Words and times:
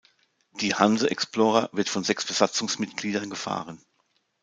Die 0.61 0.73
"Hanse 0.73 1.11
Explorer" 1.11 1.69
wird 1.73 1.87
von 1.87 2.03
sechs 2.03 2.25
Besatzungsmitgliedern 2.25 3.29
gefahren. 3.29 3.79